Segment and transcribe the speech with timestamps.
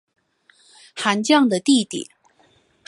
[0.95, 2.09] 韩绛的弟弟。